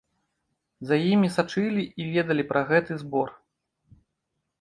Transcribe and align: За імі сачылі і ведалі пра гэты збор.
За 0.91 0.95
імі 1.09 1.29
сачылі 1.35 1.83
і 2.05 2.07
ведалі 2.15 2.43
пра 2.53 2.61
гэты 2.71 2.97
збор. 3.03 3.29